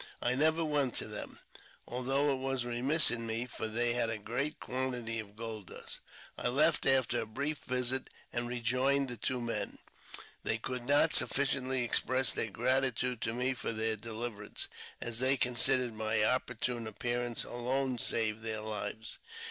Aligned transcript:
I 0.19 0.33
never 0.33 0.65
went 0.65 0.95
to 0.95 1.07
them, 1.07 1.37
although 1.87 2.33
it 2.33 2.39
was 2.39 2.65
remiss 2.65 3.11
in 3.11 3.27
me, 3.27 3.45
for 3.45 3.67
they 3.67 3.93
had 3.93 4.09
a 4.09 4.17
great 4.17 4.59
quantity 4.59 5.19
of 5.19 5.35
gold 5.35 5.67
dust. 5.67 5.99
I 6.39 6.47
left 6.47 6.87
after 6.87 7.21
a 7.21 7.27
brief 7.27 7.59
visit, 7.65 8.09
and 8.33 8.47
rejoined 8.47 9.09
the 9.09 9.17
two 9.17 9.39
men. 9.39 9.77
They 10.43 10.57
could 10.57 10.87
not 10.87 11.13
sufficiently 11.13 11.83
express 11.83 12.33
their 12.33 12.49
gratitude 12.49 13.21
to 13.21 13.33
me 13.35 13.53
for 13.53 13.71
their 13.71 13.95
deliverance, 13.95 14.69
as 14.99 15.19
they 15.19 15.37
considered 15.37 15.93
my 15.93 16.23
opportune 16.23 16.87
appearance 16.87 17.43
alone 17.43 17.99
saved 17.99 18.41
their 18.41 18.61
lives. 18.61 19.19